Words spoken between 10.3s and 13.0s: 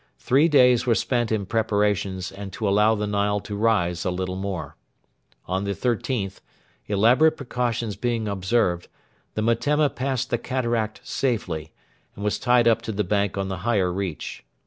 the cataract safely, and was tied up to